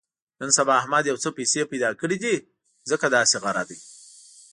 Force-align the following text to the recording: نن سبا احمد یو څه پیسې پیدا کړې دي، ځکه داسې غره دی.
نن 0.39 0.49
سبا 0.57 0.73
احمد 0.81 1.03
یو 1.05 1.17
څه 1.23 1.29
پیسې 1.37 1.61
پیدا 1.71 1.89
کړې 2.01 2.17
دي، 2.23 2.35
ځکه 2.89 3.05
داسې 3.15 3.35
غره 3.43 3.63
دی. 3.69 3.77